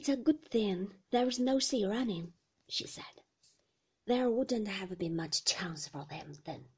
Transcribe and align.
It's 0.00 0.08
a 0.08 0.16
good 0.16 0.42
thing 0.46 0.94
there's 1.10 1.38
no 1.38 1.58
sea 1.58 1.84
running, 1.84 2.32
she 2.70 2.86
said. 2.86 3.20
There 4.06 4.30
wouldn't 4.30 4.66
have 4.66 4.96
been 4.96 5.14
much 5.14 5.44
chance 5.44 5.88
for 5.88 6.06
them 6.08 6.38
then. 6.46 6.70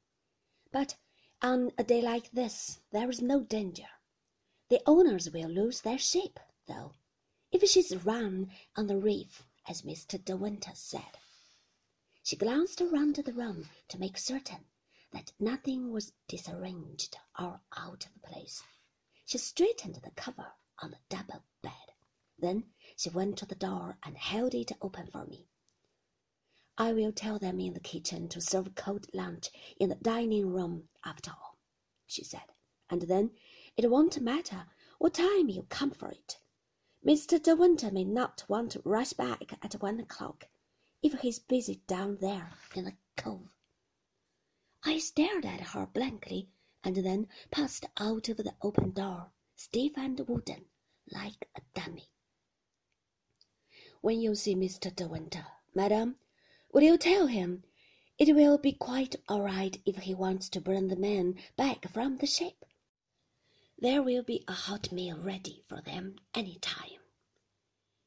But 0.73 0.97
on 1.41 1.71
a 1.77 1.85
day 1.85 2.01
like 2.01 2.31
this, 2.31 2.81
there 2.91 3.09
is 3.09 3.21
no 3.21 3.39
danger. 3.39 3.87
The 4.67 4.81
owners 4.85 5.31
will 5.31 5.47
lose 5.47 5.79
their 5.79 5.97
ship, 5.97 6.37
though, 6.67 6.95
if 7.49 7.63
she's 7.69 7.95
run 7.95 8.51
on 8.75 8.87
the 8.87 8.97
reef, 8.97 9.45
as 9.69 9.83
Mr. 9.83 10.21
De 10.21 10.35
Winter 10.35 10.73
said. 10.73 11.17
She 12.23 12.35
glanced 12.35 12.81
around 12.81 13.15
the 13.15 13.31
room 13.31 13.69
to 13.87 13.97
make 13.97 14.17
certain 14.17 14.65
that 15.13 15.31
nothing 15.39 15.93
was 15.93 16.11
disarranged 16.27 17.17
or 17.39 17.61
out 17.77 18.05
of 18.05 18.21
place. 18.21 18.61
She 19.25 19.37
straightened 19.37 19.95
the 20.03 20.11
cover 20.11 20.51
on 20.79 20.91
the 20.91 20.99
double 21.07 21.45
bed. 21.61 21.71
Then 22.37 22.65
she 22.95 23.09
went 23.09 23.37
to 23.37 23.45
the 23.45 23.55
door 23.55 23.97
and 24.03 24.17
held 24.17 24.53
it 24.53 24.71
open 24.81 25.07
for 25.07 25.25
me. 25.25 25.47
I 26.77 26.93
will 26.93 27.11
tell 27.11 27.39
them 27.39 27.59
in 27.59 27.73
the 27.73 27.79
kitchen 27.79 28.27
to 28.29 28.41
serve 28.41 28.75
cold 28.75 29.07
lunch 29.13 29.49
in 29.79 29.89
the 29.89 29.95
dining 29.95 30.51
room 30.51 30.89
after 31.03 31.31
all, 31.31 31.57
she 32.07 32.23
said, 32.23 32.51
and 32.89 33.03
then 33.03 33.31
it 33.77 33.89
won't 33.91 34.21
matter 34.21 34.65
what 34.97 35.13
time 35.13 35.49
you 35.49 35.63
come 35.69 35.91
for 35.91 36.09
it. 36.09 36.39
Mr. 37.05 37.41
De 37.41 37.55
Winter 37.55 37.91
may 37.91 38.03
not 38.03 38.43
want 38.47 38.71
to 38.71 38.81
rush 38.85 39.13
back 39.13 39.53
at 39.61 39.81
one 39.81 39.99
o'clock 39.99 40.47
if 41.01 41.19
he's 41.19 41.37
busy 41.39 41.81
down 41.85 42.17
there 42.21 42.53
in 42.73 42.85
the 42.85 42.95
cove. 43.17 43.53
I 44.83 44.99
stared 44.99 45.45
at 45.45 45.61
her 45.61 45.85
blankly 45.85 46.49
and 46.83 46.95
then 46.95 47.27
passed 47.51 47.85
out 47.97 48.29
of 48.29 48.37
the 48.37 48.55
open 48.61 48.91
door, 48.91 49.31
stiff 49.55 49.97
and 49.97 50.19
wooden, 50.27 50.65
like 51.11 51.49
a 51.55 51.61
dummy. 51.73 52.09
When 54.03 54.19
you 54.19 54.35
see 54.35 54.53
Mr. 54.53 54.93
De 54.93 55.07
Winter, 55.07 55.47
madam, 55.73 56.17
will 56.73 56.83
you 56.83 56.97
tell 56.97 57.27
him 57.27 57.63
it 58.17 58.35
will 58.35 58.57
be 58.57 58.73
quite 58.73 59.15
all 59.29 59.41
right 59.41 59.81
if 59.85 59.99
he 59.99 60.13
wants 60.13 60.49
to 60.49 60.59
bring 60.59 60.89
the 60.89 60.97
men 60.97 61.41
back 61.55 61.89
from 61.89 62.17
the 62.17 62.27
ship? 62.27 62.65
There 63.77 64.03
will 64.03 64.21
be 64.21 64.43
a 64.45 64.51
hot 64.51 64.91
meal 64.91 65.17
ready 65.17 65.63
for 65.69 65.79
them 65.79 66.17
any 66.35 66.59
time. 66.59 66.99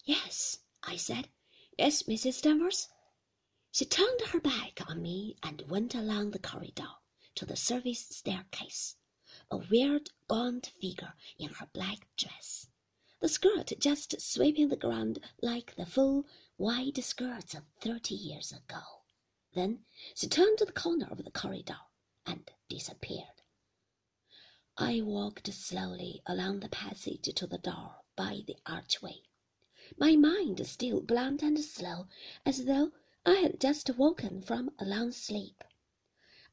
Yes, 0.04 0.58
I 0.82 0.96
said. 0.96 1.30
Yes, 1.78 2.02
Mrs. 2.02 2.42
Danvers. 2.42 2.88
She 3.72 3.86
turned 3.86 4.20
her 4.20 4.40
back 4.40 4.82
on 4.90 5.00
me 5.00 5.38
and 5.42 5.62
went 5.70 5.94
along 5.94 6.32
the 6.32 6.38
corridor 6.38 6.90
to 7.36 7.46
the 7.46 7.56
service 7.56 8.06
staircase, 8.10 8.96
a 9.50 9.56
weird, 9.56 10.10
gaunt 10.28 10.72
figure 10.78 11.14
in 11.38 11.54
her 11.54 11.70
black 11.72 12.06
dress, 12.18 12.65
the 13.20 13.28
skirt 13.28 13.72
just 13.78 14.20
sweeping 14.20 14.68
the 14.68 14.76
ground 14.76 15.18
like 15.40 15.74
the 15.76 15.86
full, 15.86 16.26
wide 16.58 17.02
skirts 17.02 17.54
of 17.54 17.64
thirty 17.80 18.14
years 18.14 18.52
ago. 18.52 18.82
Then 19.54 19.84
she 20.14 20.28
turned 20.28 20.58
to 20.58 20.64
the 20.64 20.72
corner 20.72 21.08
of 21.10 21.24
the 21.24 21.30
corridor 21.30 21.78
and 22.26 22.50
disappeared. 22.68 23.42
I 24.76 25.00
walked 25.00 25.52
slowly 25.52 26.20
along 26.26 26.60
the 26.60 26.68
passage 26.68 27.22
to 27.34 27.46
the 27.46 27.58
door 27.58 28.02
by 28.16 28.42
the 28.46 28.56
archway, 28.66 29.22
my 29.96 30.16
mind 30.16 30.66
still 30.66 31.00
blunt 31.00 31.42
and 31.42 31.58
slow, 31.64 32.08
as 32.44 32.64
though 32.64 32.92
I 33.24 33.34
had 33.36 33.60
just 33.60 33.88
woken 33.96 34.42
from 34.42 34.72
a 34.78 34.84
long 34.84 35.12
sleep. 35.12 35.62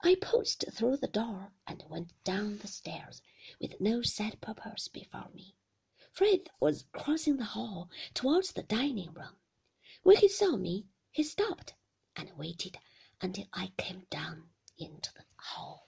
I 0.01 0.15
pushed 0.15 0.65
through 0.71 0.97
the 0.97 1.07
door 1.07 1.51
and 1.65 1.83
went 1.89 2.13
down 2.23 2.59
the 2.59 2.67
stairs 2.67 3.21
with 3.59 3.81
no 3.81 4.01
set 4.03 4.39
purpose 4.39 4.87
before 4.87 5.29
me. 5.33 5.55
Frith 6.13 6.47
was 6.59 6.85
crossing 6.91 7.37
the 7.37 7.43
hall 7.43 7.89
towards 8.13 8.51
the 8.51 8.61
dining 8.61 9.11
room. 9.13 9.35
When 10.03 10.17
he 10.17 10.27
saw 10.27 10.57
me, 10.57 10.85
he 11.09 11.23
stopped 11.23 11.73
and 12.15 12.37
waited 12.37 12.77
until 13.19 13.45
I 13.51 13.71
came 13.77 14.05
down 14.11 14.49
into 14.77 15.11
the 15.15 15.23
hall. 15.37 15.87